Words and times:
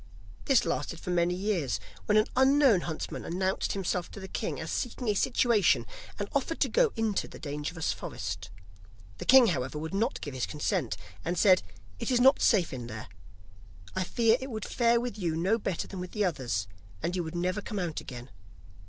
This 0.45 0.65
lasted 0.65 0.99
for 0.99 1.11
many 1.11 1.35
years, 1.35 1.79
when 2.07 2.17
an 2.17 2.25
unknown 2.35 2.81
huntsman 2.81 3.23
announced 3.23 3.73
himself 3.73 4.09
to 4.09 4.19
the 4.19 4.27
king 4.27 4.59
as 4.59 4.71
seeking 4.71 5.07
a 5.09 5.13
situation, 5.13 5.85
and 6.17 6.27
offered 6.33 6.59
to 6.61 6.69
go 6.69 6.91
into 6.95 7.27
the 7.27 7.37
dangerous 7.37 7.93
forest. 7.93 8.49
The 9.19 9.25
king, 9.25 9.45
however, 9.49 9.77
would 9.77 9.93
not 9.93 10.19
give 10.19 10.33
his 10.33 10.47
consent, 10.47 10.97
and 11.23 11.37
said: 11.37 11.61
'It 11.99 12.09
is 12.09 12.19
not 12.19 12.41
safe 12.41 12.73
in 12.73 12.87
there; 12.87 13.09
I 13.95 14.03
fear 14.03 14.37
it 14.39 14.49
would 14.49 14.65
fare 14.65 14.99
with 14.99 15.19
you 15.19 15.35
no 15.35 15.59
better 15.59 15.87
than 15.87 15.99
with 15.99 16.13
the 16.13 16.25
others, 16.25 16.67
and 17.03 17.15
you 17.15 17.23
would 17.23 17.35
never 17.35 17.61
come 17.61 17.77
out 17.77 18.01
again. 18.01 18.31